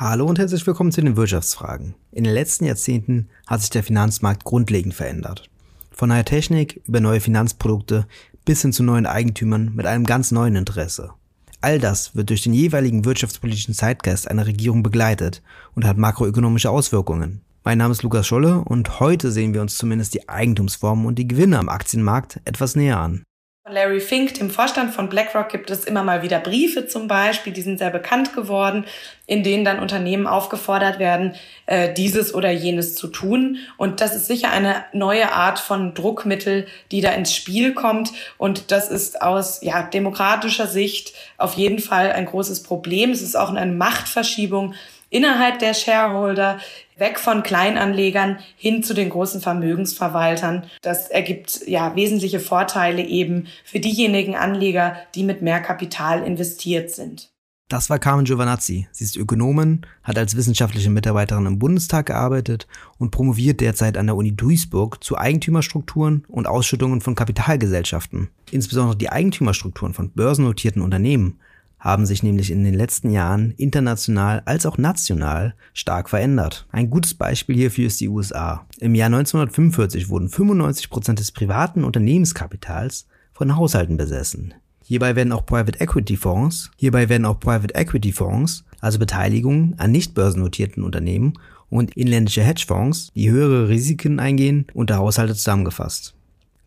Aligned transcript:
Hallo 0.00 0.26
und 0.26 0.38
herzlich 0.38 0.64
willkommen 0.64 0.92
zu 0.92 1.00
den 1.00 1.16
Wirtschaftsfragen. 1.16 1.96
In 2.12 2.22
den 2.22 2.32
letzten 2.32 2.66
Jahrzehnten 2.66 3.26
hat 3.48 3.62
sich 3.62 3.70
der 3.70 3.82
Finanzmarkt 3.82 4.44
grundlegend 4.44 4.94
verändert. 4.94 5.50
Von 5.90 6.10
neuer 6.10 6.24
Technik 6.24 6.80
über 6.86 7.00
neue 7.00 7.18
Finanzprodukte 7.18 8.06
bis 8.44 8.62
hin 8.62 8.72
zu 8.72 8.84
neuen 8.84 9.06
Eigentümern 9.06 9.72
mit 9.74 9.86
einem 9.86 10.04
ganz 10.04 10.30
neuen 10.30 10.54
Interesse. 10.54 11.14
All 11.60 11.80
das 11.80 12.14
wird 12.14 12.30
durch 12.30 12.42
den 12.42 12.54
jeweiligen 12.54 13.04
wirtschaftspolitischen 13.04 13.74
Zeitgeist 13.74 14.30
einer 14.30 14.46
Regierung 14.46 14.84
begleitet 14.84 15.42
und 15.74 15.84
hat 15.84 15.98
makroökonomische 15.98 16.70
Auswirkungen. 16.70 17.40
Mein 17.64 17.78
Name 17.78 17.90
ist 17.90 18.04
Lukas 18.04 18.24
Scholle 18.24 18.60
und 18.60 19.00
heute 19.00 19.32
sehen 19.32 19.52
wir 19.52 19.62
uns 19.62 19.76
zumindest 19.76 20.14
die 20.14 20.28
Eigentumsformen 20.28 21.06
und 21.06 21.16
die 21.16 21.26
Gewinne 21.26 21.58
am 21.58 21.68
Aktienmarkt 21.68 22.40
etwas 22.44 22.76
näher 22.76 23.00
an. 23.00 23.24
Larry 23.70 24.00
Fink, 24.00 24.34
dem 24.34 24.50
Vorstand 24.50 24.94
von 24.94 25.08
BlackRock, 25.08 25.48
gibt 25.48 25.70
es 25.70 25.84
immer 25.84 26.02
mal 26.02 26.22
wieder 26.22 26.38
Briefe 26.40 26.86
zum 26.86 27.08
Beispiel, 27.08 27.52
die 27.52 27.62
sind 27.62 27.78
sehr 27.78 27.90
bekannt 27.90 28.34
geworden, 28.34 28.84
in 29.26 29.42
denen 29.42 29.64
dann 29.64 29.80
Unternehmen 29.80 30.26
aufgefordert 30.26 30.98
werden, 30.98 31.34
äh, 31.66 31.92
dieses 31.92 32.34
oder 32.34 32.50
jenes 32.50 32.94
zu 32.94 33.08
tun. 33.08 33.58
Und 33.76 34.00
das 34.00 34.14
ist 34.14 34.26
sicher 34.26 34.50
eine 34.50 34.84
neue 34.92 35.32
Art 35.32 35.58
von 35.58 35.94
Druckmittel, 35.94 36.66
die 36.90 37.00
da 37.00 37.10
ins 37.12 37.34
Spiel 37.34 37.74
kommt. 37.74 38.12
Und 38.38 38.70
das 38.70 38.90
ist 38.90 39.22
aus 39.22 39.60
ja, 39.62 39.82
demokratischer 39.82 40.66
Sicht 40.66 41.14
auf 41.36 41.54
jeden 41.54 41.78
Fall 41.78 42.12
ein 42.12 42.26
großes 42.26 42.62
Problem. 42.62 43.10
Es 43.10 43.22
ist 43.22 43.36
auch 43.36 43.50
eine 43.52 43.72
Machtverschiebung 43.72 44.74
innerhalb 45.10 45.58
der 45.58 45.74
Shareholder 45.74 46.58
weg 46.98 47.18
von 47.18 47.42
Kleinanlegern 47.42 48.38
hin 48.56 48.82
zu 48.82 48.94
den 48.94 49.10
großen 49.10 49.40
Vermögensverwaltern. 49.40 50.64
Das 50.82 51.08
ergibt 51.08 51.66
ja 51.66 51.94
wesentliche 51.96 52.40
Vorteile 52.40 53.02
eben 53.02 53.46
für 53.64 53.80
diejenigen 53.80 54.36
Anleger, 54.36 54.96
die 55.14 55.24
mit 55.24 55.42
mehr 55.42 55.60
Kapital 55.60 56.22
investiert 56.22 56.90
sind. 56.90 57.30
Das 57.68 57.90
war 57.90 57.98
Carmen 57.98 58.24
Giovanazzi. 58.24 58.88
Sie 58.92 59.04
ist 59.04 59.16
Ökonomin, 59.16 59.82
hat 60.02 60.16
als 60.16 60.36
wissenschaftliche 60.36 60.88
Mitarbeiterin 60.88 61.44
im 61.44 61.58
Bundestag 61.58 62.06
gearbeitet 62.06 62.66
und 62.96 63.10
promoviert 63.10 63.60
derzeit 63.60 63.98
an 63.98 64.06
der 64.06 64.16
Uni 64.16 64.34
Duisburg 64.34 65.04
zu 65.04 65.18
Eigentümerstrukturen 65.18 66.24
und 66.28 66.46
Ausschüttungen 66.46 67.02
von 67.02 67.14
Kapitalgesellschaften. 67.14 68.30
Insbesondere 68.50 68.96
die 68.96 69.10
Eigentümerstrukturen 69.10 69.92
von 69.92 70.12
börsennotierten 70.12 70.80
Unternehmen 70.80 71.40
haben 71.78 72.06
sich 72.06 72.22
nämlich 72.22 72.50
in 72.50 72.64
den 72.64 72.74
letzten 72.74 73.10
Jahren 73.10 73.52
international 73.52 74.42
als 74.44 74.66
auch 74.66 74.78
national 74.78 75.54
stark 75.74 76.10
verändert. 76.10 76.66
Ein 76.72 76.90
gutes 76.90 77.14
Beispiel 77.14 77.56
hierfür 77.56 77.86
ist 77.86 78.00
die 78.00 78.08
USA. 78.08 78.66
Im 78.78 78.94
Jahr 78.94 79.06
1945 79.06 80.08
wurden 80.08 80.28
95 80.28 80.90
Prozent 80.90 81.18
des 81.18 81.32
privaten 81.32 81.84
Unternehmenskapitals 81.84 83.06
von 83.32 83.56
Haushalten 83.56 83.96
besessen. 83.96 84.54
Hierbei 84.84 85.16
werden 85.16 85.32
auch 85.32 85.44
Private 85.44 85.80
Equity 85.80 86.16
Fonds, 86.16 86.70
hierbei 86.76 87.08
werden 87.08 87.26
auch 87.26 87.38
Private 87.38 87.74
Equity 87.74 88.10
Fonds, 88.10 88.64
also 88.80 88.98
Beteiligungen 88.98 89.74
an 89.78 89.92
nicht 89.92 90.14
börsennotierten 90.14 90.82
Unternehmen 90.82 91.34
und 91.68 91.94
inländische 91.96 92.42
Hedgefonds, 92.42 93.12
die 93.14 93.30
höhere 93.30 93.68
Risiken 93.68 94.18
eingehen, 94.18 94.66
unter 94.72 94.96
Haushalte 94.96 95.34
zusammengefasst. 95.34 96.14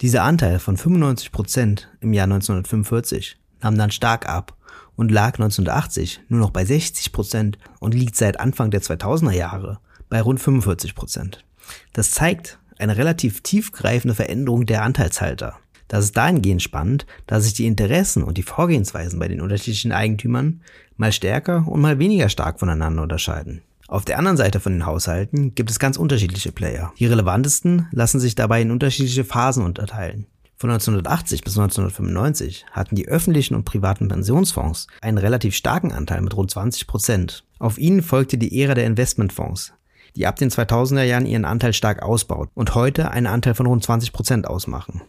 Dieser 0.02 0.24
Anteil 0.24 0.60
von 0.60 0.78
95 0.78 1.32
Prozent 1.32 1.90
im 2.00 2.14
Jahr 2.14 2.26
1945 2.26 3.38
nahm 3.62 3.78
dann 3.78 3.92
stark 3.92 4.30
ab 4.30 4.56
und 5.02 5.10
lag 5.10 5.40
1980 5.40 6.22
nur 6.30 6.40
noch 6.40 6.52
bei 6.52 6.64
60 6.64 7.12
Prozent 7.12 7.58
und 7.80 7.96
liegt 7.96 8.16
seit 8.16 8.40
Anfang 8.40 8.70
der 8.70 8.84
2000er 8.84 9.32
Jahre 9.32 9.80
bei 10.10 10.22
rund 10.22 10.40
45 10.40 10.94
Prozent. 10.94 11.44
Das 11.92 12.12
zeigt 12.12 12.60
eine 12.78 12.98
relativ 12.98 13.42
tiefgreifende 13.42 14.14
Veränderung 14.14 14.68
der 14.68 14.84
Anteilshalter. 14.84 15.56
Das 15.88 16.06
ist 16.06 16.18
dahingehend 16.18 16.62
spannend, 16.62 17.08
dass 17.26 17.46
sich 17.46 17.56
die 17.56 17.66
Interessen 17.66 18.22
und 18.22 18.38
die 18.38 18.44
Vorgehensweisen 18.44 19.18
bei 19.18 19.28
den 19.28 19.42
unterschiedlichen 19.42 19.92
Eigentümern 19.92 20.62
mal 20.98 21.12
stärker 21.12 21.68
und 21.68 21.82
mal 21.82 21.98
weniger 21.98 22.30
stark 22.30 22.60
voneinander 22.60 23.02
unterscheiden. 23.02 23.64
Auf 23.88 24.06
der 24.06 24.20
anderen 24.20 24.38
Seite 24.38 24.60
von 24.60 24.72
den 24.72 24.86
Haushalten 24.86 25.56
gibt 25.56 25.72
es 25.72 25.80
ganz 25.80 25.98
unterschiedliche 25.98 26.52
Player. 26.52 26.94
Die 27.00 27.08
relevantesten 27.08 27.88
lassen 27.92 28.20
sich 28.20 28.36
dabei 28.36 28.62
in 28.62 28.70
unterschiedliche 28.70 29.24
Phasen 29.24 29.66
unterteilen. 29.66 30.28
Von 30.62 30.70
1980 30.70 31.44
bis 31.44 31.58
1995 31.58 32.68
hatten 32.70 32.94
die 32.94 33.08
öffentlichen 33.08 33.56
und 33.56 33.66
privaten 33.66 34.08
Pensionsfonds 34.08 34.86
einen 35.02 35.18
relativ 35.18 35.56
starken 35.56 35.92
Anteil 35.92 36.22
mit 36.22 36.38
rund 36.38 36.52
20 36.52 36.86
Prozent. 36.86 37.46
Auf 37.58 37.80
ihnen 37.80 38.04
folgte 38.04 38.38
die 38.38 38.62
Ära 38.62 38.76
der 38.76 38.86
Investmentfonds, 38.86 39.74
die 40.16 40.28
ab 40.28 40.36
den 40.36 40.52
2000er 40.52 41.02
Jahren 41.02 41.26
ihren 41.26 41.46
Anteil 41.46 41.74
stark 41.74 42.04
ausbaut 42.04 42.50
und 42.54 42.76
heute 42.76 43.10
einen 43.10 43.26
Anteil 43.26 43.56
von 43.56 43.66
rund 43.66 43.84
20 43.84 44.14
Prozent 44.14 44.46
ausmachen. 44.46 45.02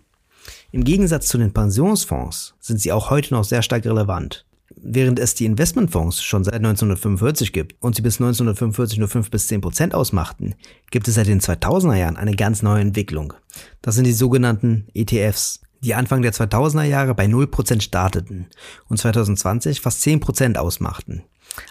Im 0.71 0.85
Gegensatz 0.85 1.29
zu 1.29 1.37
den 1.37 1.53
Pensionsfonds 1.53 2.55
sind 2.59 2.81
sie 2.81 2.91
auch 2.91 3.11
heute 3.11 3.35
noch 3.35 3.45
sehr 3.45 3.61
stark 3.61 3.85
relevant. 3.85 4.47
Während 4.77 5.19
es 5.19 5.34
die 5.34 5.44
Investmentfonds 5.44 6.22
schon 6.22 6.44
seit 6.44 6.55
1945 6.55 7.53
gibt 7.53 7.77
und 7.81 7.94
sie 7.94 8.03
bis 8.03 8.21
1945 8.21 8.99
nur 8.99 9.09
5 9.09 9.31
bis 9.31 9.49
10 9.49 9.60
Prozent 9.60 9.94
ausmachten, 9.94 10.55
gibt 10.91 11.09
es 11.09 11.15
seit 11.15 11.27
den 11.27 11.41
2000er 11.41 11.97
Jahren 11.97 12.16
eine 12.16 12.34
ganz 12.34 12.62
neue 12.62 12.81
Entwicklung. 12.81 13.34
Das 13.81 13.94
sind 13.94 14.05
die 14.05 14.12
sogenannten 14.12 14.87
ETFs, 14.94 15.61
die 15.81 15.94
Anfang 15.94 16.22
der 16.22 16.32
2000er 16.32 16.84
Jahre 16.84 17.15
bei 17.15 17.27
0 17.27 17.49
Prozent 17.49 17.82
starteten 17.82 18.47
und 18.88 18.99
2020 18.99 19.81
fast 19.81 20.03
10 20.03 20.21
Prozent 20.21 20.59
ausmachten. 20.59 21.25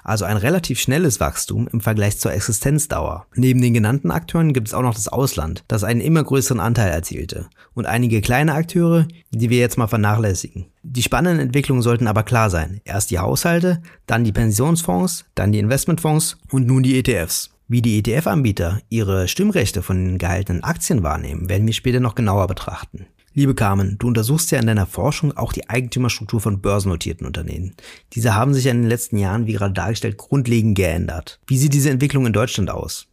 Also 0.03 0.25
ein 0.25 0.37
relativ 0.37 0.79
schnelles 0.79 1.19
Wachstum 1.19 1.67
im 1.67 1.81
Vergleich 1.81 2.19
zur 2.19 2.33
Existenzdauer. 2.33 3.25
Neben 3.35 3.61
den 3.61 3.73
genannten 3.73 4.11
Akteuren 4.11 4.53
gibt 4.53 4.67
es 4.67 4.73
auch 4.73 4.81
noch 4.81 4.93
das 4.93 5.07
Ausland, 5.07 5.63
das 5.67 5.83
einen 5.83 6.01
immer 6.01 6.23
größeren 6.23 6.59
Anteil 6.59 6.91
erzielte. 6.91 7.49
Und 7.73 7.85
einige 7.85 8.21
kleine 8.21 8.53
Akteure, 8.53 9.07
die 9.31 9.49
wir 9.49 9.59
jetzt 9.59 9.77
mal 9.77 9.87
vernachlässigen. 9.87 10.65
Die 10.83 11.03
spannenden 11.03 11.47
Entwicklungen 11.47 11.81
sollten 11.81 12.07
aber 12.07 12.23
klar 12.23 12.49
sein. 12.49 12.81
Erst 12.85 13.11
die 13.11 13.19
Haushalte, 13.19 13.81
dann 14.07 14.23
die 14.23 14.31
Pensionsfonds, 14.31 15.25
dann 15.35 15.51
die 15.51 15.59
Investmentfonds 15.59 16.37
und 16.51 16.67
nun 16.67 16.83
die 16.83 16.97
ETFs. 16.97 17.51
Wie 17.67 17.81
die 17.81 17.99
ETF-Anbieter 17.99 18.81
ihre 18.89 19.29
Stimmrechte 19.29 19.81
von 19.81 19.95
den 19.95 20.17
gehaltenen 20.17 20.61
Aktien 20.61 21.03
wahrnehmen, 21.03 21.47
werden 21.47 21.65
wir 21.65 21.73
später 21.73 22.01
noch 22.01 22.15
genauer 22.15 22.47
betrachten. 22.47 23.05
Liebe 23.33 23.55
Carmen, 23.55 23.97
du 23.97 24.07
untersuchst 24.07 24.51
ja 24.51 24.59
in 24.59 24.67
deiner 24.67 24.85
Forschung 24.85 25.37
auch 25.37 25.53
die 25.53 25.69
Eigentümerstruktur 25.69 26.41
von 26.41 26.61
börsennotierten 26.61 27.25
Unternehmen. 27.25 27.73
Diese 28.11 28.35
haben 28.35 28.53
sich 28.53 28.65
ja 28.65 28.71
in 28.71 28.81
den 28.81 28.89
letzten 28.89 29.17
Jahren, 29.17 29.45
wie 29.45 29.53
gerade 29.53 29.73
dargestellt, 29.73 30.17
grundlegend 30.17 30.75
geändert. 30.75 31.39
Wie 31.47 31.57
sieht 31.57 31.73
diese 31.73 31.89
Entwicklung 31.89 32.25
in 32.25 32.33
Deutschland 32.33 32.69
aus? 32.69 33.07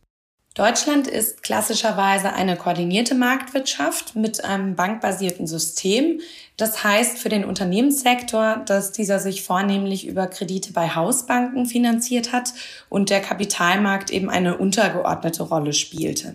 Deutschland 0.55 1.07
ist 1.07 1.45
klassischerweise 1.45 2.33
eine 2.33 2.57
koordinierte 2.57 3.15
Marktwirtschaft 3.15 4.17
mit 4.17 4.45
einem 4.45 4.75
bankbasierten 4.75 5.47
System. 5.47 6.21
Das 6.57 6.83
heißt 6.83 7.19
für 7.19 7.29
den 7.29 7.45
Unternehmenssektor, 7.45 8.57
dass 8.67 8.91
dieser 8.91 9.21
sich 9.21 9.45
vornehmlich 9.45 10.05
über 10.05 10.27
Kredite 10.27 10.73
bei 10.73 10.89
Hausbanken 10.97 11.67
finanziert 11.67 12.33
hat 12.33 12.55
und 12.89 13.11
der 13.11 13.21
Kapitalmarkt 13.21 14.11
eben 14.11 14.31
eine 14.31 14.59
untergeordnete 14.59 15.45
Rolle 15.45 15.73
spielte. 15.73 16.35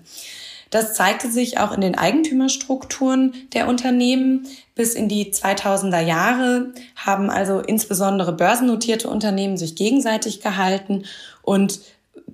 Das 0.73 0.95
zeigte 0.95 1.29
sich 1.31 1.59
auch 1.59 1.71
in 1.71 1.81
den 1.81 1.93
Eigentümerstrukturen 1.93 3.35
der 3.53 3.67
Unternehmen. 3.67 4.47
Bis 4.73 4.95
in 4.95 5.07
die 5.07 5.31
2000er 5.31 5.99
Jahre 5.99 6.73
haben 6.95 7.29
also 7.29 7.59
insbesondere 7.59 8.33
börsennotierte 8.33 9.07
Unternehmen 9.07 9.55
sich 9.55 9.75
gegenseitig 9.75 10.41
gehalten 10.41 11.03
und 11.43 11.79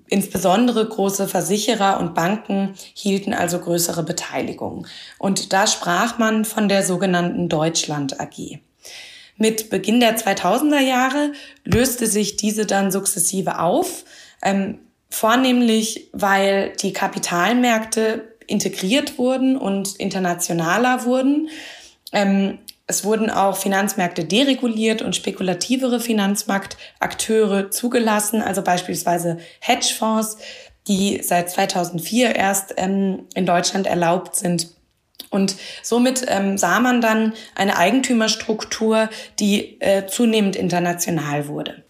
insbesondere 0.08 0.88
große 0.88 1.28
Versicherer 1.28 2.00
und 2.00 2.16
Banken 2.16 2.76
hielten 2.94 3.34
also 3.34 3.60
größere 3.60 4.04
Beteiligungen. 4.04 4.88
Und 5.18 5.52
da 5.52 5.68
sprach 5.68 6.18
man 6.18 6.46
von 6.46 6.70
der 6.70 6.84
sogenannten 6.84 7.50
Deutschland 7.50 8.22
AG. 8.22 8.60
Mit 9.36 9.70
Beginn 9.70 10.00
der 10.00 10.18
2000er 10.18 10.80
Jahre 10.80 11.34
löste 11.66 12.08
sich 12.08 12.38
diese 12.38 12.66
dann 12.66 12.90
sukzessive 12.90 13.60
auf. 13.60 14.06
Ähm, 14.42 14.80
Vornehmlich, 15.09 16.09
weil 16.14 16.74
die 16.81 16.94
Kapitalmärkte 16.94 18.36
integriert 18.47 19.18
wurden 19.18 19.58
und 19.58 19.96
internationaler 19.96 21.06
wurden. 21.06 21.50
Ähm, 22.12 22.59
es 22.88 23.03
wurden 23.03 23.30
auch 23.30 23.56
Finanzmärkte 23.56 24.25
dereguliert 24.25 25.03
und 25.03 25.16
spekulativere 25.16 26.00
Finanzmarktakteure 26.00 27.70
zugelassen, 27.70 28.42
also 28.42 28.64
beispielsweise 28.64 29.38
Hedgefonds, 29.59 30.38
die 30.88 31.22
seit 31.22 31.52
2004 31.52 32.35
erst 32.35 32.73
ähm, 32.78 33.28
in 33.35 33.46
Deutschland 33.46 33.85
erlaubt 33.85 34.35
sind. 34.35 34.72
Und 35.29 35.56
somit 35.84 36.26
ähm, 36.28 36.58
sah 36.58 36.79
man 36.79 37.02
dann 37.02 37.34
eine 37.53 37.78
Eigentümerstruktur, 37.78 39.09
die 39.40 39.79
äh, 39.82 40.08
zunehmend 40.08 40.56
international 40.56 41.47
wurde. 41.47 41.84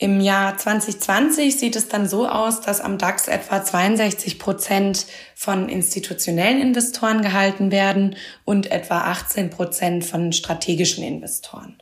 Im 0.00 0.20
Jahr 0.20 0.56
2020 0.56 1.58
sieht 1.58 1.74
es 1.74 1.88
dann 1.88 2.08
so 2.08 2.28
aus, 2.28 2.60
dass 2.60 2.80
am 2.80 2.98
DAX 2.98 3.26
etwa 3.26 3.64
62 3.64 4.38
Prozent 4.38 5.06
von 5.34 5.68
institutionellen 5.68 6.60
Investoren 6.60 7.20
gehalten 7.20 7.72
werden 7.72 8.14
und 8.44 8.70
etwa 8.70 8.98
18 9.00 9.50
Prozent 9.50 10.04
von 10.04 10.32
strategischen 10.32 11.02
Investoren. 11.02 11.76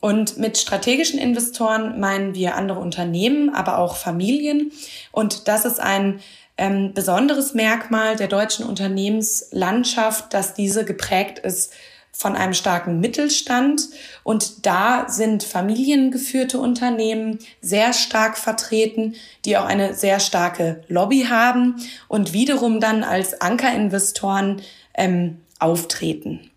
Und 0.00 0.36
mit 0.36 0.58
strategischen 0.58 1.18
Investoren 1.18 1.98
meinen 1.98 2.34
wir 2.34 2.54
andere 2.54 2.80
Unternehmen, 2.80 3.54
aber 3.54 3.78
auch 3.78 3.96
Familien. 3.96 4.70
Und 5.10 5.48
das 5.48 5.64
ist 5.64 5.80
ein 5.80 6.20
ähm, 6.58 6.92
besonderes 6.92 7.54
Merkmal 7.54 8.16
der 8.16 8.28
deutschen 8.28 8.66
Unternehmenslandschaft, 8.66 10.34
dass 10.34 10.52
diese 10.52 10.84
geprägt 10.84 11.38
ist 11.38 11.72
von 12.18 12.34
einem 12.34 12.52
starken 12.52 12.98
Mittelstand 12.98 13.90
und 14.24 14.66
da 14.66 15.08
sind 15.08 15.44
familiengeführte 15.44 16.58
Unternehmen 16.58 17.38
sehr 17.60 17.92
stark 17.92 18.36
vertreten, 18.36 19.14
die 19.44 19.56
auch 19.56 19.64
eine 19.64 19.94
sehr 19.94 20.18
starke 20.18 20.82
Lobby 20.88 21.26
haben 21.30 21.76
und 22.08 22.32
wiederum 22.32 22.80
dann 22.80 23.04
als 23.04 23.40
Ankerinvestoren 23.40 24.62
ähm, 24.94 25.42
auftreten. 25.60 26.50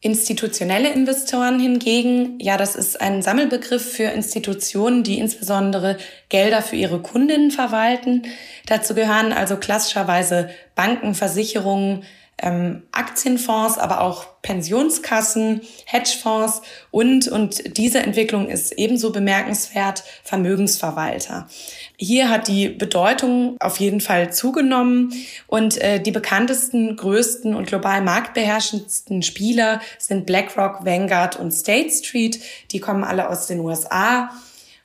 Institutionelle 0.00 0.92
Investoren 0.92 1.58
hingegen, 1.58 2.38
ja, 2.38 2.56
das 2.56 2.76
ist 2.76 3.00
ein 3.00 3.20
Sammelbegriff 3.20 3.94
für 3.94 4.04
Institutionen, 4.04 5.02
die 5.02 5.18
insbesondere 5.18 5.98
Gelder 6.28 6.62
für 6.62 6.76
ihre 6.76 7.02
Kundinnen 7.02 7.50
verwalten. 7.50 8.22
Dazu 8.66 8.94
gehören 8.94 9.32
also 9.32 9.56
klassischerweise 9.56 10.50
Banken, 10.76 11.16
Versicherungen, 11.16 12.04
ähm, 12.42 12.82
Aktienfonds, 12.92 13.78
aber 13.78 14.00
auch 14.00 14.26
Pensionskassen, 14.42 15.62
Hedgefonds 15.86 16.62
und, 16.90 17.28
und 17.28 17.76
diese 17.76 17.98
Entwicklung 17.98 18.48
ist 18.48 18.72
ebenso 18.72 19.12
bemerkenswert, 19.12 20.04
Vermögensverwalter. 20.22 21.48
Hier 21.96 22.30
hat 22.30 22.48
die 22.48 22.68
Bedeutung 22.68 23.56
auf 23.60 23.78
jeden 23.78 24.00
Fall 24.00 24.32
zugenommen 24.32 25.12
und 25.46 25.80
äh, 25.80 26.00
die 26.00 26.12
bekanntesten, 26.12 26.96
größten 26.96 27.54
und 27.54 27.66
global 27.66 28.02
marktbeherrschendsten 28.02 29.22
Spieler 29.22 29.80
sind 29.98 30.26
BlackRock, 30.26 30.84
Vanguard 30.84 31.36
und 31.36 31.50
State 31.50 31.90
Street. 31.90 32.40
Die 32.70 32.80
kommen 32.80 33.04
alle 33.04 33.28
aus 33.28 33.46
den 33.48 33.60
USA 33.60 34.30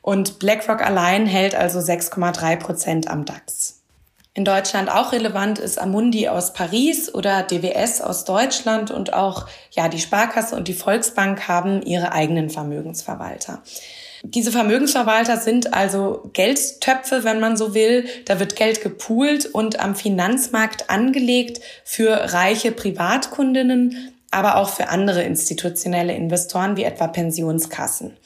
und 0.01 0.39
BlackRock 0.39 0.81
allein 0.81 1.25
hält 1.25 1.55
also 1.55 1.79
6,3 1.79 2.57
Prozent 2.57 3.07
am 3.07 3.25
DAX. 3.25 3.82
In 4.35 4.45
Deutschland 4.45 4.89
auch 4.89 5.11
relevant 5.11 5.59
ist 5.59 5.79
Amundi 5.79 6.27
aus 6.27 6.53
Paris 6.53 7.13
oder 7.13 7.43
DWS 7.43 8.01
aus 8.01 8.25
Deutschland 8.25 8.89
und 8.89 9.13
auch 9.13 9.47
ja 9.71 9.89
die 9.89 9.99
Sparkasse 9.99 10.55
und 10.55 10.67
die 10.67 10.73
Volksbank 10.73 11.47
haben 11.47 11.83
ihre 11.83 12.13
eigenen 12.13 12.49
Vermögensverwalter. 12.49 13.61
Diese 14.23 14.51
Vermögensverwalter 14.51 15.37
sind 15.37 15.75
also 15.75 16.31
Geldtöpfe, 16.33 17.23
wenn 17.23 17.39
man 17.39 17.57
so 17.57 17.75
will. 17.75 18.07
Da 18.25 18.39
wird 18.39 18.55
Geld 18.55 18.81
gepoolt 18.81 19.45
und 19.45 19.79
am 19.79 19.95
Finanzmarkt 19.95 20.89
angelegt 20.89 21.61
für 21.83 22.33
reiche 22.33 22.71
Privatkundinnen, 22.71 24.13
aber 24.31 24.57
auch 24.57 24.69
für 24.69 24.87
andere 24.87 25.21
institutionelle 25.23 26.15
Investoren 26.15 26.75
wie 26.75 26.85
etwa 26.85 27.07
Pensionskassen. 27.07 28.17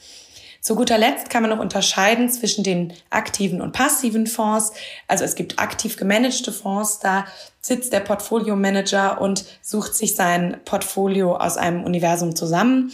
Zu 0.60 0.74
guter 0.74 0.98
Letzt 0.98 1.30
kann 1.30 1.42
man 1.42 1.50
noch 1.50 1.60
unterscheiden 1.60 2.28
zwischen 2.28 2.64
den 2.64 2.92
aktiven 3.10 3.60
und 3.60 3.72
passiven 3.72 4.26
Fonds. 4.26 4.72
Also 5.06 5.24
es 5.24 5.34
gibt 5.34 5.58
aktiv 5.58 5.96
gemanagte 5.96 6.52
Fonds, 6.52 6.98
da 6.98 7.26
sitzt 7.60 7.92
der 7.92 8.00
Portfolio-Manager 8.00 9.20
und 9.20 9.44
sucht 9.62 9.94
sich 9.94 10.16
sein 10.16 10.58
Portfolio 10.64 11.36
aus 11.36 11.56
einem 11.56 11.84
Universum 11.84 12.34
zusammen. 12.34 12.92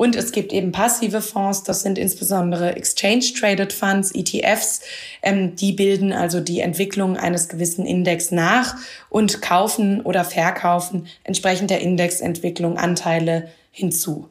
Und 0.00 0.16
es 0.16 0.32
gibt 0.32 0.54
eben 0.54 0.72
passive 0.72 1.20
Fonds, 1.20 1.62
das 1.62 1.82
sind 1.82 1.98
insbesondere 1.98 2.74
Exchange-Traded 2.74 3.70
Funds, 3.70 4.12
ETFs, 4.14 4.80
ähm, 5.20 5.56
die 5.56 5.72
bilden 5.72 6.14
also 6.14 6.40
die 6.40 6.60
Entwicklung 6.60 7.18
eines 7.18 7.50
gewissen 7.50 7.84
Index 7.84 8.30
nach 8.30 8.76
und 9.10 9.42
kaufen 9.42 10.00
oder 10.00 10.24
verkaufen 10.24 11.06
entsprechend 11.22 11.68
der 11.68 11.82
Indexentwicklung 11.82 12.78
Anteile 12.78 13.50
hinzu. 13.72 14.28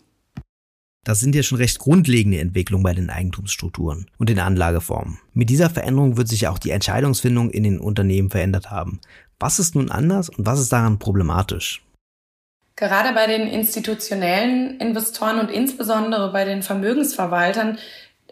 Das 1.06 1.20
sind 1.20 1.34
ja 1.34 1.44
schon 1.44 1.58
recht 1.58 1.80
grundlegende 1.80 2.40
Entwicklungen 2.40 2.84
bei 2.84 2.94
den 2.94 3.10
Eigentumsstrukturen 3.10 4.08
und 4.18 4.30
den 4.30 4.40
Anlageformen. 4.40 5.20
Mit 5.34 5.50
dieser 5.50 5.70
Veränderung 5.70 6.18
wird 6.18 6.28
sich 6.28 6.48
auch 6.48 6.60
die 6.60 6.72
Entscheidungsfindung 6.72 7.50
in 7.50 7.64
den 7.64 7.80
Unternehmen 7.80 8.30
verändert 8.30 8.70
haben. 8.70 9.00
Was 9.40 9.60
ist 9.60 9.76
nun 9.76 9.90
anders 9.90 10.30
und 10.30 10.46
was 10.46 10.60
ist 10.60 10.72
daran 10.72 11.00
problematisch? 11.00 11.82
Gerade 12.76 13.14
bei 13.14 13.28
den 13.28 13.48
institutionellen 13.48 14.80
Investoren 14.80 15.40
und 15.40 15.52
insbesondere 15.52 16.32
bei 16.32 16.46
den 16.46 16.64
Vermögensverwaltern, 16.64 17.78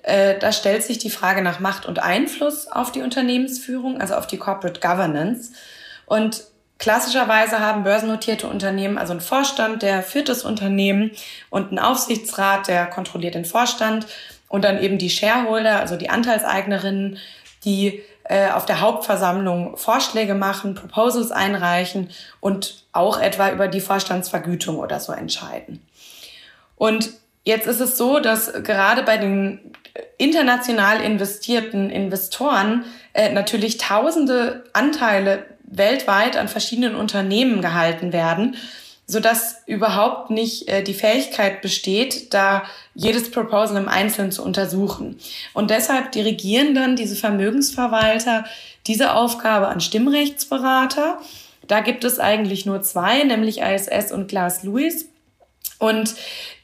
äh, 0.04 0.38
da 0.40 0.52
stellt 0.52 0.84
sich 0.84 0.98
die 0.98 1.10
Frage 1.10 1.42
nach 1.42 1.60
Macht 1.60 1.86
und 1.86 2.00
Einfluss 2.00 2.68
auf 2.68 2.92
die 2.92 3.02
Unternehmensführung, 3.02 4.00
also 4.00 4.16
auf 4.16 4.28
die 4.28 4.38
Corporate 4.38 4.80
Governance. 4.80 5.52
Und 6.06 6.46
Klassischerweise 6.80 7.60
haben 7.60 7.84
börsennotierte 7.84 8.48
Unternehmen 8.48 8.98
also 8.98 9.12
einen 9.12 9.22
Vorstand, 9.22 9.82
der 9.82 10.04
führt 10.04 10.30
das 10.30 10.44
Unternehmen 10.44 11.12
und 11.50 11.70
einen 11.70 11.80
Aufsichtsrat, 11.80 12.68
der 12.68 12.86
kontrolliert 12.86 13.36
den 13.36 13.46
Vorstand 13.46 14.06
und 14.48 14.64
dann 14.64 14.82
eben 14.82 14.98
die 14.98 15.10
Shareholder, 15.10 15.80
also 15.80 15.96
die 15.96 16.10
Anteilseignerinnen, 16.10 17.18
die 17.66 18.04
äh, 18.26 18.52
auf 18.52 18.66
der 18.66 18.82
Hauptversammlung 18.82 19.78
Vorschläge 19.78 20.36
machen, 20.36 20.76
Proposals 20.76 21.32
einreichen 21.32 22.12
und 22.40 22.84
auch 22.92 23.20
etwa 23.20 23.52
über 23.52 23.68
die 23.68 23.82
Vorstandsvergütung 23.82 24.78
oder 24.78 25.00
so 25.00 25.14
entscheiden. 25.14 25.82
Und 26.76 27.10
jetzt 27.48 27.66
ist 27.66 27.80
es 27.80 27.98
so, 27.98 28.20
dass 28.20 28.52
gerade 28.64 29.04
bei 29.04 29.18
den 29.18 29.60
international 30.18 31.02
investierten 31.02 31.90
Investoren 31.90 32.84
äh, 33.14 33.32
natürlich 33.32 33.78
tausende 33.78 34.66
Anteile 34.74 35.46
weltweit 35.64 36.36
an 36.36 36.50
verschiedenen 36.50 36.96
Unternehmen 36.96 37.62
gehalten 37.62 38.12
werden, 38.12 38.58
so 39.06 39.22
dass 39.22 39.62
überhaupt 39.66 40.30
nicht 40.30 40.68
äh, 40.68 40.84
die 40.84 40.94
Fähigkeit 40.94 41.62
besteht, 41.62 42.34
da 42.34 42.64
jedes 42.94 43.32
Proposal 43.32 43.78
im 43.78 43.88
Einzelnen 43.88 44.34
zu 44.34 44.44
untersuchen. 44.44 45.18
Und 45.54 45.72
deshalb 45.72 46.12
dirigieren 46.12 46.76
dann 46.76 46.98
diese 46.98 47.16
Vermögensverwalter 47.16 48.44
diese 48.88 49.14
Aufgabe 49.14 49.70
an 49.70 49.80
Stimmrechtsberater. 49.80 51.20
Da 51.66 51.80
gibt 51.80 52.04
es 52.04 52.20
eigentlich 52.20 52.66
nur 52.66 52.82
zwei, 52.82 53.24
nämlich 53.24 53.62
ISS 53.62 54.12
und 54.12 54.28
Glass 54.28 54.64
Lewis. 54.64 55.10
Und 55.80 56.16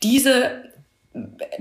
diese 0.02 0.73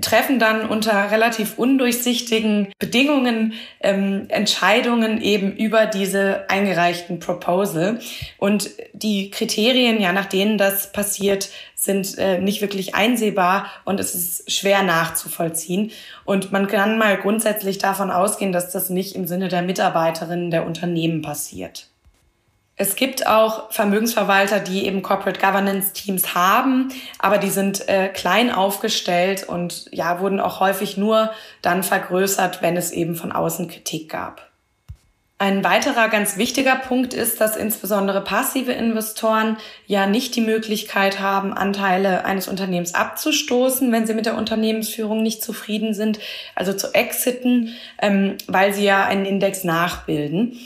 treffen 0.00 0.38
dann 0.38 0.66
unter 0.66 1.10
relativ 1.10 1.58
undurchsichtigen 1.58 2.72
Bedingungen 2.78 3.52
ähm, 3.81 4.26
Entscheidungen 4.28 5.20
eben 5.20 5.52
über 5.52 5.87
diese 5.87 6.49
eingereichten 6.49 7.20
Proposal. 7.20 7.99
Und 8.38 8.70
die 8.94 9.31
Kriterien, 9.31 10.00
ja, 10.00 10.12
nach 10.12 10.26
denen 10.26 10.56
das 10.56 10.93
passiert, 10.93 11.50
sind 11.75 12.16
äh, 12.16 12.40
nicht 12.40 12.62
wirklich 12.62 12.94
einsehbar 12.94 13.66
und 13.84 14.00
es 14.00 14.14
ist 14.14 14.50
schwer 14.50 14.82
nachzuvollziehen. 14.82 15.90
Und 16.25 16.52
man 16.52 16.66
kann 16.66 16.96
mal 16.96 17.19
grundsätzlich 17.19 17.78
davon 17.78 18.10
ausgehen, 18.10 18.52
dass 18.52 18.72
das 18.72 18.88
nicht 18.88 19.14
im 19.14 19.26
Sinne 19.26 19.49
der 19.49 19.62
Mitarbeiterinnen 19.62 20.50
der 20.50 20.64
Unternehmen 20.64 21.20
passiert. 21.20 21.92
Es 22.77 22.97
gibt 22.97 23.27
auch 23.27 23.71
Vermögensverwalter, 23.71 24.59
die 24.59 24.87
eben 24.87 25.03
Corporate 25.03 25.39
Governance 25.39 25.93
Teams 25.93 26.35
haben, 26.35 26.89
aber 27.19 27.39
die 27.39 27.51
sind 27.51 27.89
äh, 27.89 28.09
klein 28.09 28.51
aufgestellt 28.51 29.45
und 29.47 29.89
ja, 29.93 30.21
wurden 30.21 30.41
auch 30.41 30.61
häufig 30.61 30.97
nur 30.97 31.33
dann 31.61 31.83
vergrößert, 31.83 32.63
wenn 32.63 32.77
es 32.77 32.91
eben 32.91 33.15
von 33.15 33.31
außen 33.31 33.69
Kritik 33.69 34.11
gab. 34.11 34.53
Ein 35.43 35.64
weiterer 35.64 36.09
ganz 36.09 36.37
wichtiger 36.37 36.76
Punkt 36.76 37.14
ist, 37.14 37.41
dass 37.41 37.57
insbesondere 37.57 38.21
passive 38.21 38.71
Investoren 38.71 39.57
ja 39.88 40.07
nicht 40.07 40.37
die 40.37 40.41
Möglichkeit 40.41 41.19
haben, 41.19 41.52
Anteile 41.52 42.25
eines 42.25 42.47
Unternehmens 42.47 42.95
abzustoßen, 42.95 43.91
wenn 43.91 44.07
sie 44.07 44.14
mit 44.14 44.25
der 44.25 44.37
Unternehmensführung 44.37 45.21
nicht 45.21 45.43
zufrieden 45.43 45.95
sind, 45.95 46.21
also 46.55 46.73
zu 46.73 46.95
exiten, 46.95 47.75
ähm, 48.00 48.38
weil 48.47 48.73
sie 48.73 48.85
ja 48.85 49.05
einen 49.05 49.25
Index 49.25 49.64
nachbilden. 49.64 50.59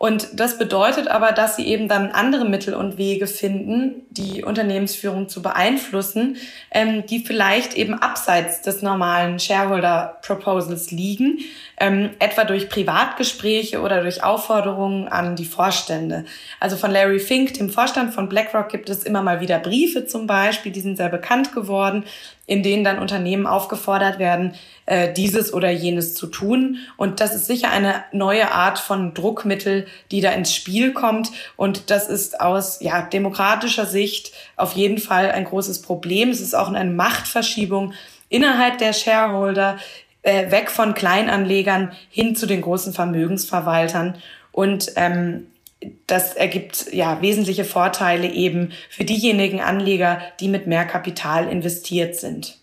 Und 0.00 0.40
das 0.40 0.56
bedeutet 0.56 1.08
aber, 1.08 1.32
dass 1.32 1.56
sie 1.56 1.66
eben 1.66 1.86
dann 1.86 2.10
andere 2.12 2.46
Mittel 2.46 2.72
und 2.72 2.96
Wege 2.96 3.26
finden, 3.26 4.06
die 4.08 4.42
Unternehmensführung 4.42 5.28
zu 5.28 5.42
beeinflussen, 5.42 6.38
ähm, 6.70 7.04
die 7.04 7.18
vielleicht 7.18 7.74
eben 7.74 7.92
abseits 7.92 8.62
des 8.62 8.80
normalen 8.80 9.38
Shareholder 9.38 10.16
Proposals 10.22 10.90
liegen, 10.90 11.40
ähm, 11.78 12.12
etwa 12.18 12.44
durch 12.44 12.70
Privatgespräche 12.70 13.82
oder 13.82 14.00
durch 14.00 14.24
Aufforderungen 14.24 15.06
an 15.06 15.36
die 15.36 15.44
Vorstände. 15.44 16.24
Also 16.60 16.78
von 16.78 16.90
Larry 16.90 17.20
Fink, 17.20 17.52
dem 17.52 17.68
Vorstand 17.68 18.14
von 18.14 18.30
BlackRock, 18.30 18.70
gibt 18.70 18.88
es 18.88 19.04
immer 19.04 19.22
mal 19.22 19.42
wieder 19.42 19.58
Briefe 19.58 20.06
zum 20.06 20.26
Beispiel, 20.26 20.72
die 20.72 20.80
sind 20.80 20.96
sehr 20.96 21.10
bekannt 21.10 21.52
geworden, 21.52 22.04
in 22.46 22.62
denen 22.62 22.82
dann 22.82 22.98
Unternehmen 22.98 23.46
aufgefordert 23.46 24.18
werden, 24.18 24.54
äh, 24.86 25.12
dieses 25.12 25.54
oder 25.54 25.70
jenes 25.70 26.14
zu 26.14 26.26
tun. 26.26 26.78
Und 26.96 27.20
das 27.20 27.32
ist 27.32 27.46
sicher 27.46 27.70
eine 27.70 28.02
neue 28.10 28.50
Art 28.50 28.80
von 28.80 29.14
Druckmittel, 29.14 29.86
die 30.10 30.20
da 30.20 30.30
ins 30.30 30.54
Spiel 30.54 30.92
kommt. 30.92 31.30
Und 31.56 31.90
das 31.90 32.08
ist 32.08 32.40
aus 32.40 32.80
ja, 32.80 33.02
demokratischer 33.02 33.86
Sicht 33.86 34.32
auf 34.56 34.72
jeden 34.72 34.98
Fall 34.98 35.30
ein 35.30 35.44
großes 35.44 35.82
Problem. 35.82 36.30
Es 36.30 36.40
ist 36.40 36.54
auch 36.54 36.68
eine 36.68 36.90
Machtverschiebung 36.90 37.92
innerhalb 38.28 38.78
der 38.78 38.92
Shareholder, 38.92 39.78
äh, 40.22 40.50
weg 40.50 40.70
von 40.70 40.94
Kleinanlegern 40.94 41.92
hin 42.10 42.36
zu 42.36 42.46
den 42.46 42.60
großen 42.60 42.92
Vermögensverwaltern. 42.92 44.16
Und 44.52 44.92
ähm, 44.96 45.46
das 46.06 46.34
ergibt 46.34 46.92
ja 46.92 47.22
wesentliche 47.22 47.64
Vorteile 47.64 48.30
eben 48.30 48.72
für 48.90 49.04
diejenigen 49.04 49.60
Anleger, 49.60 50.20
die 50.40 50.48
mit 50.48 50.66
mehr 50.66 50.84
Kapital 50.84 51.48
investiert 51.48 52.16
sind. 52.16 52.58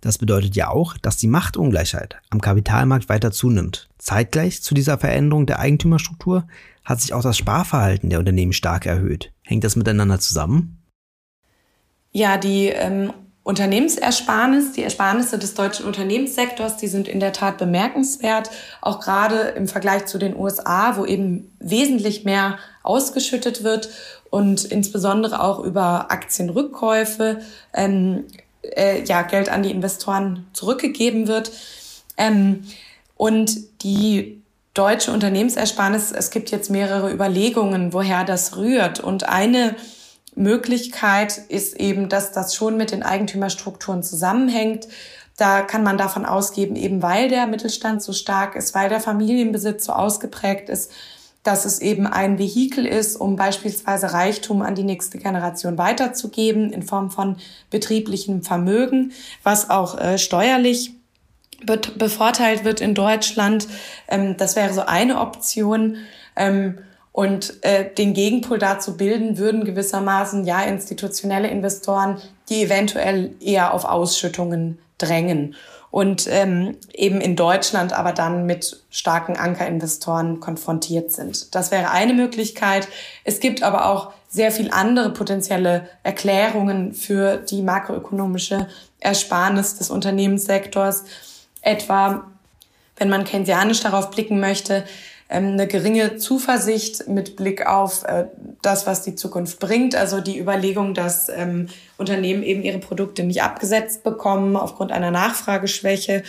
Das 0.00 0.18
bedeutet 0.18 0.56
ja 0.56 0.68
auch, 0.68 0.96
dass 0.96 1.16
die 1.16 1.26
Machtungleichheit 1.26 2.16
am 2.30 2.40
Kapitalmarkt 2.40 3.08
weiter 3.08 3.30
zunimmt. 3.30 3.88
Zeitgleich 3.98 4.62
zu 4.62 4.74
dieser 4.74 4.98
Veränderung 4.98 5.46
der 5.46 5.58
Eigentümerstruktur 5.58 6.46
hat 6.84 7.00
sich 7.00 7.12
auch 7.12 7.22
das 7.22 7.36
Sparverhalten 7.36 8.10
der 8.10 8.18
Unternehmen 8.18 8.52
stark 8.52 8.86
erhöht. 8.86 9.32
Hängt 9.42 9.64
das 9.64 9.76
miteinander 9.76 10.18
zusammen? 10.18 10.78
Ja, 12.12 12.38
die 12.38 12.68
ähm, 12.68 13.12
Unternehmensersparnis, 13.42 14.72
die 14.72 14.82
Ersparnisse 14.82 15.38
des 15.38 15.54
deutschen 15.54 15.86
Unternehmenssektors, 15.86 16.76
die 16.76 16.88
sind 16.88 17.08
in 17.08 17.20
der 17.20 17.32
Tat 17.32 17.58
bemerkenswert, 17.58 18.50
auch 18.80 19.00
gerade 19.00 19.40
im 19.56 19.68
Vergleich 19.68 20.06
zu 20.06 20.18
den 20.18 20.36
USA, 20.36 20.96
wo 20.96 21.04
eben 21.04 21.50
wesentlich 21.58 22.24
mehr 22.24 22.58
ausgeschüttet 22.82 23.64
wird 23.64 23.90
und 24.30 24.64
insbesondere 24.64 25.42
auch 25.42 25.60
über 25.60 26.10
Aktienrückkäufe 26.10 27.40
ähm, 27.74 28.24
äh, 28.62 29.02
ja, 29.04 29.22
Geld 29.22 29.48
an 29.48 29.62
die 29.62 29.70
Investoren 29.70 30.46
zurückgegeben 30.52 31.28
wird. 31.28 31.52
Ähm, 32.16 32.64
und 33.16 33.82
die 33.82 34.42
deutsche 34.74 35.12
Unternehmensersparnis, 35.12 36.12
es 36.12 36.30
gibt 36.30 36.50
jetzt 36.50 36.70
mehrere 36.70 37.12
Überlegungen, 37.12 37.92
woher 37.92 38.24
das 38.24 38.56
rührt. 38.56 39.00
Und 39.00 39.28
eine 39.28 39.74
Möglichkeit 40.34 41.38
ist 41.48 41.78
eben, 41.78 42.08
dass 42.08 42.32
das 42.32 42.54
schon 42.54 42.76
mit 42.76 42.92
den 42.92 43.02
Eigentümerstrukturen 43.02 44.02
zusammenhängt. 44.02 44.88
Da 45.36 45.62
kann 45.62 45.82
man 45.82 45.98
davon 45.98 46.24
ausgeben, 46.24 46.76
eben 46.76 47.02
weil 47.02 47.28
der 47.28 47.46
Mittelstand 47.46 48.02
so 48.02 48.12
stark 48.12 48.56
ist, 48.56 48.74
weil 48.74 48.88
der 48.88 49.00
Familienbesitz 49.00 49.86
so 49.86 49.92
ausgeprägt 49.92 50.68
ist, 50.68 50.92
dass 51.42 51.64
es 51.64 51.80
eben 51.80 52.06
ein 52.06 52.38
Vehikel 52.38 52.86
ist, 52.86 53.16
um 53.16 53.36
beispielsweise 53.36 54.12
Reichtum 54.12 54.62
an 54.62 54.74
die 54.74 54.82
nächste 54.82 55.18
Generation 55.18 55.78
weiterzugeben 55.78 56.70
in 56.72 56.82
Form 56.82 57.10
von 57.10 57.36
betrieblichem 57.70 58.42
Vermögen, 58.42 59.12
was 59.42 59.70
auch 59.70 59.98
äh, 59.98 60.18
steuerlich 60.18 60.92
bevorteilt 61.64 62.64
wird 62.64 62.80
in 62.80 62.94
Deutschland. 62.94 63.68
Ähm, 64.08 64.36
das 64.36 64.56
wäre 64.56 64.72
so 64.72 64.82
eine 64.82 65.20
Option. 65.20 65.96
Ähm, 66.36 66.78
und 67.12 67.64
äh, 67.64 67.92
den 67.92 68.14
Gegenpol 68.14 68.58
dazu 68.58 68.96
bilden 68.96 69.36
würden 69.36 69.64
gewissermaßen 69.64 70.44
ja 70.44 70.62
institutionelle 70.62 71.48
Investoren, 71.48 72.18
die 72.48 72.62
eventuell 72.62 73.34
eher 73.40 73.74
auf 73.74 73.84
Ausschüttungen 73.84 74.78
drängen 74.96 75.56
und 75.90 76.28
ähm, 76.28 76.76
eben 76.94 77.20
in 77.20 77.34
Deutschland 77.36 77.92
aber 77.92 78.12
dann 78.12 78.46
mit 78.46 78.80
starken 78.90 79.36
Ankerinvestoren 79.36 80.40
konfrontiert 80.40 81.12
sind. 81.12 81.54
Das 81.54 81.70
wäre 81.70 81.90
eine 81.90 82.14
Möglichkeit. 82.14 82.88
Es 83.24 83.40
gibt 83.40 83.62
aber 83.62 83.86
auch 83.86 84.12
sehr 84.28 84.52
viel 84.52 84.70
andere 84.70 85.10
potenzielle 85.10 85.88
Erklärungen 86.04 86.94
für 86.94 87.38
die 87.38 87.62
makroökonomische 87.62 88.68
Ersparnis 89.00 89.78
des 89.78 89.90
Unternehmenssektors. 89.90 91.04
Etwa, 91.62 92.24
wenn 92.96 93.08
man 93.08 93.24
keynesianisch 93.24 93.80
darauf 93.80 94.10
blicken 94.10 94.38
möchte, 94.38 94.84
eine 95.30 95.66
geringe 95.68 96.16
Zuversicht 96.16 97.08
mit 97.08 97.36
Blick 97.36 97.66
auf 97.66 98.04
äh, 98.04 98.26
das, 98.62 98.86
was 98.86 99.02
die 99.02 99.14
Zukunft 99.14 99.60
bringt. 99.60 99.94
Also 99.94 100.20
die 100.20 100.38
Überlegung, 100.38 100.92
dass 100.92 101.28
ähm, 101.28 101.68
Unternehmen 101.98 102.42
eben 102.42 102.62
ihre 102.62 102.78
Produkte 102.78 103.22
nicht 103.22 103.42
abgesetzt 103.42 104.02
bekommen 104.02 104.56
aufgrund 104.56 104.90
einer 104.90 105.12
Nachfrageschwäche 105.12 106.24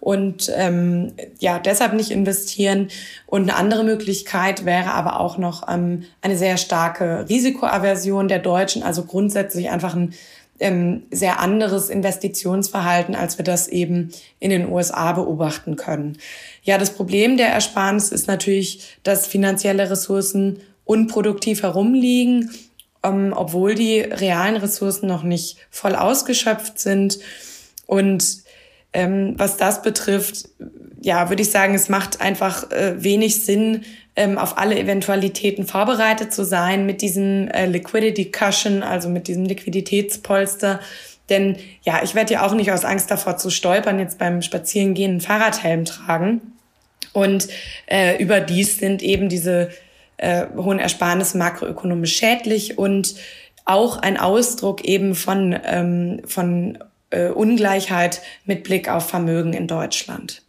und 0.00 0.50
ähm, 0.54 1.12
ja 1.38 1.58
deshalb 1.58 1.92
nicht 1.92 2.10
investieren. 2.10 2.88
Und 3.26 3.42
eine 3.42 3.56
andere 3.56 3.84
Möglichkeit 3.84 4.64
wäre 4.64 4.92
aber 4.92 5.20
auch 5.20 5.36
noch 5.36 5.68
ähm, 5.68 6.04
eine 6.22 6.38
sehr 6.38 6.56
starke 6.56 7.26
Risikoaversion 7.28 8.28
der 8.28 8.38
Deutschen, 8.38 8.82
also 8.82 9.04
grundsätzlich 9.04 9.70
einfach 9.70 9.94
ein 9.94 10.14
ähm, 10.60 11.02
sehr 11.10 11.40
anderes 11.40 11.90
Investitionsverhalten, 11.90 13.14
als 13.14 13.38
wir 13.38 13.44
das 13.44 13.68
eben 13.68 14.10
in 14.38 14.50
den 14.50 14.70
USA 14.70 15.12
beobachten 15.12 15.76
können. 15.76 16.18
Ja, 16.62 16.78
das 16.78 16.90
Problem 16.90 17.36
der 17.36 17.48
Ersparnis 17.48 18.10
ist 18.10 18.26
natürlich, 18.26 18.96
dass 19.02 19.26
finanzielle 19.26 19.90
Ressourcen 19.90 20.60
unproduktiv 20.84 21.62
herumliegen, 21.62 22.50
ähm, 23.02 23.32
obwohl 23.36 23.74
die 23.74 24.00
realen 24.00 24.56
Ressourcen 24.56 25.06
noch 25.06 25.22
nicht 25.22 25.58
voll 25.70 25.94
ausgeschöpft 25.94 26.78
sind. 26.78 27.18
Und 27.86 28.42
ähm, 28.92 29.34
was 29.36 29.56
das 29.56 29.82
betrifft, 29.82 30.48
ja, 31.02 31.28
würde 31.28 31.42
ich 31.42 31.50
sagen, 31.50 31.74
es 31.74 31.88
macht 31.88 32.20
einfach 32.20 32.70
äh, 32.70 33.02
wenig 33.02 33.44
Sinn, 33.44 33.84
ähm, 34.16 34.38
auf 34.38 34.58
alle 34.58 34.78
Eventualitäten 34.78 35.66
vorbereitet 35.66 36.32
zu 36.32 36.44
sein 36.44 36.86
mit 36.86 37.02
diesem 37.02 37.48
äh, 37.48 37.66
Liquidity 37.66 38.32
Cushion, 38.32 38.82
also 38.82 39.08
mit 39.08 39.28
diesem 39.28 39.44
Liquiditätspolster. 39.44 40.80
Denn 41.28 41.56
ja, 41.82 42.02
ich 42.02 42.14
werde 42.14 42.34
ja 42.34 42.46
auch 42.46 42.54
nicht 42.54 42.72
aus 42.72 42.84
Angst 42.84 43.10
davor 43.10 43.36
zu 43.36 43.50
stolpern, 43.50 43.98
jetzt 43.98 44.18
beim 44.18 44.42
Spazierengehen 44.42 45.12
einen 45.12 45.20
Fahrradhelm 45.20 45.84
tragen. 45.84 46.40
Und 47.12 47.48
äh, 47.86 48.22
überdies 48.22 48.78
sind 48.78 49.02
eben 49.02 49.28
diese 49.28 49.70
äh, 50.16 50.46
hohen 50.56 50.78
Ersparnisse 50.78 51.36
makroökonomisch 51.36 52.16
schädlich 52.16 52.78
und 52.78 53.16
auch 53.64 53.98
ein 53.98 54.16
Ausdruck 54.16 54.84
eben 54.84 55.14
von, 55.14 55.58
ähm, 55.64 56.22
von 56.24 56.78
äh, 57.10 57.28
Ungleichheit 57.28 58.22
mit 58.44 58.64
Blick 58.64 58.88
auf 58.88 59.08
Vermögen 59.08 59.52
in 59.52 59.66
Deutschland. 59.66 60.42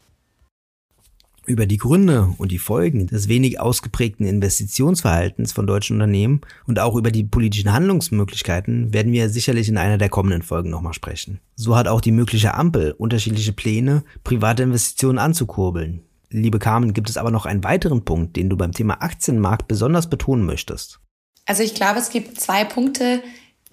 Über 1.48 1.66
die 1.66 1.78
Gründe 1.78 2.34
und 2.38 2.52
die 2.52 2.60
Folgen 2.60 3.08
des 3.08 3.30
wenig 3.30 3.62
ausgeprägten 3.62 4.28
Investitionsverhaltens 4.28 5.54
von 5.54 5.66
deutschen 5.66 5.96
Unternehmen 5.96 6.42
und 6.66 6.78
auch 6.78 6.94
über 6.98 7.10
die 7.10 7.24
politischen 7.24 7.72
Handlungsmöglichkeiten 7.72 8.94
werden 8.94 9.14
wir 9.14 9.30
sicherlich 9.30 9.70
in 9.70 9.78
einer 9.78 9.98
der 9.98 10.10
kommenden 10.10 10.42
Folgen 10.42 10.70
nochmal 10.70 10.94
sprechen. 10.94 11.40
So 11.56 11.78
hat 11.78 11.88
auch 11.88 12.02
die 12.02 12.12
mögliche 12.12 12.54
Ampel 12.54 12.92
unterschiedliche 12.92 13.54
Pläne, 13.54 14.04
private 14.26 14.64
Investitionen 14.64 15.20
anzukurbeln. 15.20 16.02
Liebe 16.30 16.60
Carmen, 16.60 16.94
gibt 16.94 17.10
es 17.10 17.16
aber 17.16 17.32
noch 17.32 17.46
einen 17.46 17.64
weiteren 17.64 18.04
Punkt, 18.04 18.36
den 18.36 18.50
du 18.50 18.58
beim 18.58 18.74
Thema 18.74 19.02
Aktienmarkt 19.02 19.70
besonders 19.70 20.10
betonen 20.10 20.46
möchtest? 20.46 21.00
Also 21.46 21.64
ich 21.64 21.74
glaube, 21.74 22.00
es 22.00 22.10
gibt 22.10 22.42
zwei 22.42 22.66
Punkte, 22.66 23.24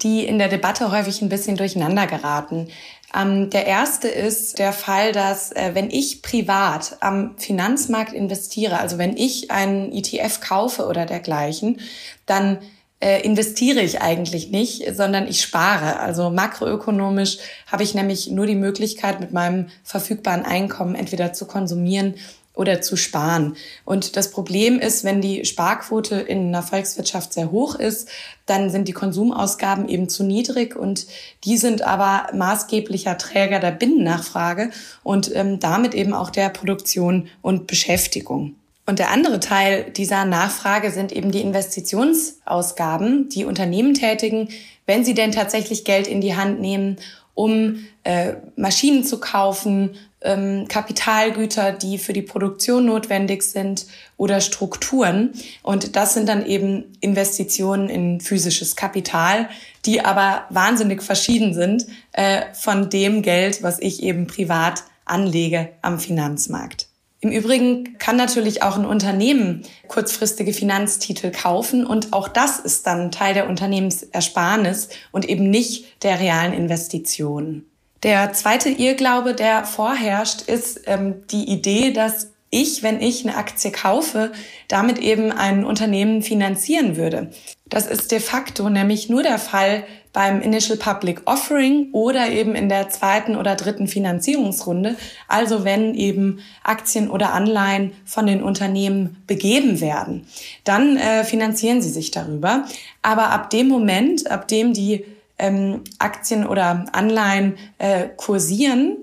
die 0.01 0.25
in 0.25 0.37
der 0.37 0.47
Debatte 0.47 0.91
häufig 0.91 1.21
ein 1.21 1.29
bisschen 1.29 1.57
durcheinander 1.57 2.07
geraten. 2.07 2.69
Ähm, 3.15 3.49
der 3.49 3.65
erste 3.65 4.07
ist 4.07 4.59
der 4.59 4.73
Fall, 4.73 5.11
dass 5.11 5.51
äh, 5.51 5.71
wenn 5.73 5.89
ich 5.89 6.21
privat 6.21 6.97
am 6.99 7.37
Finanzmarkt 7.37 8.13
investiere, 8.13 8.79
also 8.79 8.97
wenn 8.97 9.15
ich 9.15 9.51
einen 9.51 9.91
ETF 9.91 10.41
kaufe 10.41 10.85
oder 10.87 11.05
dergleichen, 11.05 11.79
dann 12.25 12.59
äh, 12.99 13.21
investiere 13.21 13.81
ich 13.81 14.01
eigentlich 14.01 14.49
nicht, 14.51 14.95
sondern 14.95 15.27
ich 15.27 15.41
spare. 15.41 15.99
Also 15.99 16.29
makroökonomisch 16.29 17.37
habe 17.67 17.83
ich 17.83 17.93
nämlich 17.93 18.29
nur 18.31 18.47
die 18.47 18.55
Möglichkeit, 18.55 19.19
mit 19.19 19.31
meinem 19.31 19.67
verfügbaren 19.83 20.43
Einkommen 20.43 20.95
entweder 20.95 21.31
zu 21.31 21.45
konsumieren 21.45 22.15
oder 22.55 22.81
zu 22.81 22.95
sparen. 22.95 23.55
Und 23.83 24.15
das 24.15 24.31
Problem 24.31 24.79
ist, 24.79 25.03
wenn 25.03 25.21
die 25.21 25.45
Sparquote 25.45 26.15
in 26.15 26.47
einer 26.47 26.63
Volkswirtschaft 26.63 27.33
sehr 27.33 27.51
hoch 27.51 27.75
ist, 27.75 28.09
dann 28.45 28.69
sind 28.69 28.87
die 28.87 28.93
Konsumausgaben 28.93 29.89
eben 29.89 30.09
zu 30.09 30.23
niedrig 30.23 30.75
und 30.75 31.07
die 31.43 31.57
sind 31.57 31.81
aber 31.81 32.33
maßgeblicher 32.33 33.17
Träger 33.17 33.59
der 33.59 33.71
Binnennachfrage 33.71 34.69
und 35.03 35.33
ähm, 35.35 35.59
damit 35.59 35.93
eben 35.93 36.13
auch 36.13 36.29
der 36.29 36.49
Produktion 36.49 37.27
und 37.41 37.67
Beschäftigung. 37.67 38.55
Und 38.87 38.99
der 38.99 39.09
andere 39.09 39.39
Teil 39.39 39.91
dieser 39.91 40.25
Nachfrage 40.25 40.91
sind 40.91 41.11
eben 41.11 41.31
die 41.31 41.41
Investitionsausgaben, 41.41 43.29
die 43.29 43.45
Unternehmen 43.45 43.95
tätigen, 43.95 44.49
wenn 44.85 45.03
sie 45.03 45.15
denn 45.15 45.31
tatsächlich 45.31 45.85
Geld 45.85 46.07
in 46.07 46.21
die 46.21 46.35
Hand 46.35 46.59
nehmen, 46.61 46.97
um 47.33 47.79
äh, 48.05 48.35
Maschinen 48.55 49.03
zu 49.03 49.19
kaufen, 49.19 49.95
ähm, 50.21 50.67
Kapitalgüter, 50.67 51.71
die 51.71 51.97
für 51.97 52.13
die 52.13 52.21
Produktion 52.21 52.85
notwendig 52.85 53.41
sind 53.43 53.87
oder 54.15 54.41
Strukturen. 54.41 55.33
Und 55.63 55.95
das 55.95 56.13
sind 56.13 56.29
dann 56.29 56.45
eben 56.45 56.95
Investitionen 57.01 57.89
in 57.89 58.21
physisches 58.21 58.75
Kapital, 58.75 59.49
die 59.85 60.01
aber 60.01 60.45
wahnsinnig 60.51 61.01
verschieden 61.01 61.53
sind 61.53 61.87
äh, 62.13 62.41
von 62.53 62.89
dem 62.91 63.23
Geld, 63.23 63.63
was 63.63 63.79
ich 63.79 64.03
eben 64.03 64.27
privat 64.27 64.83
anlege 65.05 65.69
am 65.81 65.99
Finanzmarkt. 65.99 66.87
Im 67.21 67.31
Übrigen 67.31 67.97
kann 67.97 68.17
natürlich 68.17 68.61
auch 68.61 68.77
ein 68.77 68.85
Unternehmen 68.85 69.63
kurzfristige 69.87 70.53
Finanztitel 70.53 71.31
kaufen 71.31 71.83
und 71.83 72.13
auch 72.13 72.27
das 72.27 72.59
ist 72.59 72.85
dann 72.85 73.11
Teil 73.11 73.33
der 73.33 73.49
Unternehmensersparnis 73.49 74.89
und 75.11 75.27
eben 75.27 75.49
nicht 75.49 76.03
der 76.03 76.19
realen 76.19 76.53
Investitionen. 76.53 77.65
Der 78.03 78.33
zweite 78.33 78.69
Irrglaube, 78.69 79.33
der 79.33 79.65
vorherrscht, 79.65 80.43
ist 80.43 80.81
ähm, 80.85 81.23
die 81.31 81.49
Idee, 81.49 81.91
dass 81.91 82.31
ich, 82.49 82.83
wenn 82.83 83.01
ich 83.01 83.27
eine 83.27 83.35
Aktie 83.37 83.71
kaufe, 83.71 84.31
damit 84.67 84.99
eben 84.99 85.31
ein 85.31 85.65
Unternehmen 85.65 86.21
finanzieren 86.21 86.95
würde. 86.95 87.31
Das 87.67 87.87
ist 87.87 88.11
de 88.11 88.19
facto 88.19 88.69
nämlich 88.69 89.09
nur 89.09 89.23
der 89.23 89.39
Fall 89.39 89.83
beim 90.13 90.41
Initial 90.41 90.77
Public 90.77 91.23
Offering 91.25 91.89
oder 91.91 92.29
eben 92.29 92.55
in 92.55 92.69
der 92.69 92.89
zweiten 92.89 93.35
oder 93.35 93.55
dritten 93.55 93.87
Finanzierungsrunde. 93.87 94.95
Also 95.27 95.65
wenn 95.65 95.93
eben 95.95 96.39
Aktien 96.63 97.09
oder 97.09 97.33
Anleihen 97.33 97.91
von 98.05 98.25
den 98.25 98.41
Unternehmen 98.41 99.21
begeben 99.27 99.81
werden, 99.81 100.25
dann 100.63 100.95
äh, 100.95 101.25
finanzieren 101.25 101.81
sie 101.81 101.89
sich 101.89 102.11
darüber. 102.11 102.65
Aber 103.01 103.31
ab 103.31 103.49
dem 103.49 103.67
Moment, 103.67 104.31
ab 104.31 104.47
dem 104.47 104.71
die 104.71 105.03
ähm, 105.37 105.83
Aktien 105.99 106.45
oder 106.47 106.85
Anleihen 106.91 107.57
äh, 107.77 108.07
kursieren, 108.15 108.97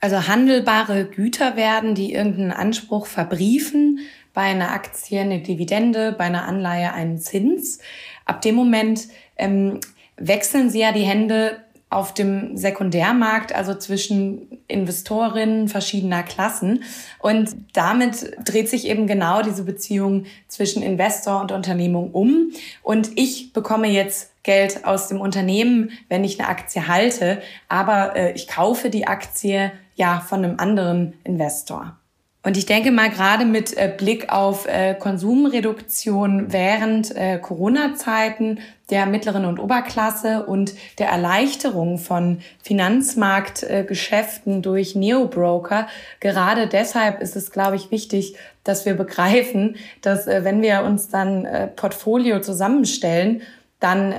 also 0.00 0.26
handelbare 0.26 1.04
Güter 1.04 1.56
werden, 1.56 1.94
die 1.94 2.12
irgendeinen 2.12 2.52
Anspruch 2.52 3.06
verbriefen, 3.06 4.00
bei 4.34 4.42
einer 4.42 4.70
Aktie 4.70 5.20
eine 5.20 5.40
Dividende, 5.40 6.12
bei 6.12 6.24
einer 6.24 6.44
Anleihe 6.44 6.92
einen 6.92 7.18
Zins. 7.18 7.78
Ab 8.24 8.40
dem 8.40 8.54
Moment 8.54 9.08
ähm, 9.36 9.80
wechseln 10.16 10.70
sie 10.70 10.80
ja 10.80 10.92
die 10.92 11.02
Hände 11.02 11.58
auf 11.92 12.14
dem 12.14 12.56
Sekundärmarkt, 12.56 13.54
also 13.54 13.74
zwischen 13.74 14.62
Investorinnen 14.66 15.68
verschiedener 15.68 16.22
Klassen. 16.22 16.84
Und 17.18 17.54
damit 17.74 18.34
dreht 18.42 18.70
sich 18.70 18.86
eben 18.86 19.06
genau 19.06 19.42
diese 19.42 19.64
Beziehung 19.64 20.24
zwischen 20.48 20.82
Investor 20.82 21.42
und 21.42 21.52
Unternehmung 21.52 22.12
um. 22.12 22.50
Und 22.82 23.10
ich 23.16 23.52
bekomme 23.52 23.88
jetzt 23.88 24.31
Geld 24.42 24.84
aus 24.84 25.08
dem 25.08 25.20
Unternehmen, 25.20 25.90
wenn 26.08 26.24
ich 26.24 26.38
eine 26.38 26.48
Aktie 26.48 26.88
halte, 26.88 27.40
aber 27.68 28.16
äh, 28.16 28.32
ich 28.32 28.48
kaufe 28.48 28.90
die 28.90 29.06
Aktie 29.06 29.72
ja 29.94 30.20
von 30.20 30.44
einem 30.44 30.58
anderen 30.58 31.14
Investor. 31.24 31.96
Und 32.44 32.56
ich 32.56 32.66
denke 32.66 32.90
mal 32.90 33.08
gerade 33.08 33.44
mit 33.44 33.76
äh, 33.76 33.92
Blick 33.96 34.32
auf 34.32 34.66
äh, 34.66 34.94
Konsumreduktion 34.94 36.52
während 36.52 37.14
äh, 37.14 37.38
Corona-Zeiten 37.38 38.58
der 38.90 39.06
mittleren 39.06 39.44
und 39.44 39.60
Oberklasse 39.60 40.44
und 40.44 40.74
der 40.98 41.08
Erleichterung 41.08 41.98
von 41.98 42.40
Finanzmarktgeschäften 42.62 44.60
durch 44.60 44.96
Neobroker. 44.96 45.86
Gerade 46.18 46.66
deshalb 46.66 47.22
ist 47.22 47.36
es, 47.36 47.52
glaube 47.52 47.76
ich, 47.76 47.92
wichtig, 47.92 48.34
dass 48.64 48.84
wir 48.84 48.94
begreifen, 48.94 49.76
dass 50.02 50.26
wenn 50.26 50.60
wir 50.60 50.82
uns 50.82 51.08
dann 51.08 51.48
Portfolio 51.74 52.40
zusammenstellen, 52.40 53.40
dann 53.82 54.12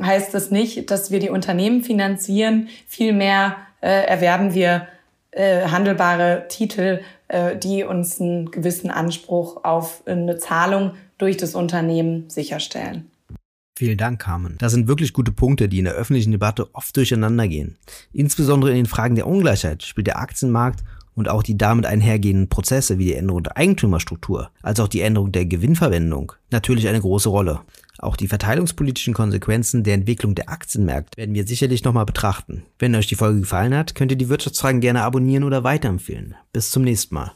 heißt 0.00 0.34
es 0.34 0.50
nicht, 0.50 0.90
dass 0.90 1.10
wir 1.10 1.20
die 1.20 1.30
Unternehmen 1.30 1.82
finanzieren. 1.82 2.68
Vielmehr 2.86 3.56
erwerben 3.80 4.54
wir 4.54 4.88
handelbare 5.36 6.46
Titel 6.48 7.00
äh, 7.28 7.56
die 7.56 7.84
uns 7.84 8.20
einen 8.20 8.50
gewissen 8.50 8.90
Anspruch 8.90 9.64
auf 9.64 10.02
eine 10.06 10.36
Zahlung 10.36 10.92
durch 11.16 11.36
das 11.36 11.54
Unternehmen 11.54 12.28
sicherstellen. 12.28 13.10
Vielen 13.76 13.98
Dank, 13.98 14.20
Carmen. 14.20 14.56
Das 14.58 14.72
sind 14.72 14.86
wirklich 14.86 15.12
gute 15.12 15.32
Punkte, 15.32 15.68
die 15.68 15.78
in 15.78 15.86
der 15.86 15.94
öffentlichen 15.94 16.30
Debatte 16.30 16.72
oft 16.74 16.96
durcheinander 16.96 17.48
gehen. 17.48 17.76
Insbesondere 18.12 18.70
in 18.70 18.76
den 18.76 18.86
Fragen 18.86 19.16
der 19.16 19.26
Ungleichheit 19.26 19.82
spielt 19.82 20.06
der 20.06 20.20
Aktienmarkt 20.20 20.84
und 21.14 21.28
auch 21.28 21.42
die 21.42 21.58
damit 21.58 21.86
einhergehenden 21.86 22.48
Prozesse 22.48 22.98
wie 22.98 23.06
die 23.06 23.14
Änderung 23.14 23.42
der 23.42 23.56
Eigentümerstruktur, 23.56 24.50
als 24.62 24.78
auch 24.78 24.88
die 24.88 25.00
Änderung 25.00 25.32
der 25.32 25.46
Gewinnverwendung 25.46 26.32
natürlich 26.50 26.86
eine 26.86 27.00
große 27.00 27.28
Rolle. 27.28 27.62
Auch 27.98 28.16
die 28.16 28.28
verteilungspolitischen 28.28 29.14
Konsequenzen 29.14 29.84
der 29.84 29.94
Entwicklung 29.94 30.34
der 30.34 30.48
Aktienmärkte 30.48 31.16
werden 31.16 31.34
wir 31.34 31.46
sicherlich 31.46 31.84
nochmal 31.84 32.06
betrachten. 32.06 32.64
Wenn 32.78 32.94
euch 32.94 33.06
die 33.06 33.14
Folge 33.14 33.40
gefallen 33.40 33.74
hat, 33.74 33.94
könnt 33.94 34.10
ihr 34.10 34.18
die 34.18 34.28
Wirtschaftsfragen 34.28 34.80
gerne 34.80 35.02
abonnieren 35.02 35.44
oder 35.44 35.64
weiterempfehlen. 35.64 36.34
Bis 36.52 36.70
zum 36.70 36.82
nächsten 36.82 37.14
Mal. 37.14 37.32